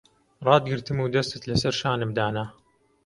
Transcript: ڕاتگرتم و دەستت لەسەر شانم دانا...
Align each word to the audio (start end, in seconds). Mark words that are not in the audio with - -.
ڕاتگرتم 0.47 0.97
و 0.99 1.11
دەستت 1.15 1.41
لەسەر 1.49 1.73
شانم 1.81 2.11
دانا... 2.17 2.45